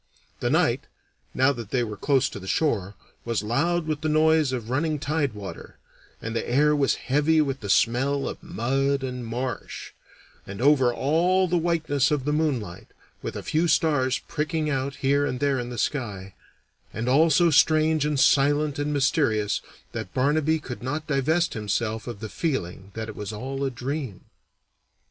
The 0.39 0.49
night, 0.49 0.87
now 1.35 1.53
that 1.53 1.69
they 1.69 1.83
were 1.83 1.95
close 1.95 2.27
to 2.29 2.39
the 2.39 2.47
shore, 2.47 2.95
was 3.23 3.43
loud 3.43 3.85
with 3.85 4.01
the 4.01 4.09
noise 4.09 4.51
of 4.51 4.71
running 4.71 4.97
tide 4.97 5.33
water, 5.33 5.77
and 6.19 6.35
the 6.35 6.49
air 6.49 6.75
was 6.75 6.95
heavy 6.95 7.39
with 7.39 7.59
the 7.59 7.69
smell 7.69 8.27
of 8.27 8.41
mud 8.41 9.03
and 9.03 9.23
marsh, 9.23 9.91
and 10.47 10.59
over 10.59 10.91
all 10.91 11.47
the 11.47 11.59
whiteness 11.59 12.09
of 12.09 12.25
the 12.25 12.33
moonlight, 12.33 12.87
with 13.21 13.35
a 13.35 13.43
few 13.43 13.67
stars 13.67 14.17
pricking 14.27 14.71
out 14.71 14.95
here 14.95 15.23
and 15.27 15.39
there 15.39 15.59
in 15.59 15.69
the 15.69 15.77
sky; 15.77 16.33
and 16.91 17.07
all 17.07 17.29
so 17.29 17.51
strange 17.51 18.03
and 18.03 18.19
silent 18.19 18.79
and 18.79 18.91
mysterious 18.91 19.61
that 19.91 20.15
Barnaby 20.15 20.57
could 20.57 20.81
not 20.81 21.05
divest 21.05 21.53
himself 21.53 22.07
of 22.07 22.21
the 22.21 22.27
feeling 22.27 22.89
that 22.95 23.07
it 23.07 23.15
was 23.15 23.31
all 23.31 23.63
a 23.63 23.69
dream. 23.69 24.21